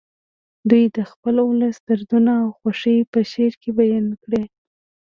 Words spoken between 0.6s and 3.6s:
دوی د خپل ولس دردونه او خوښۍ په شعر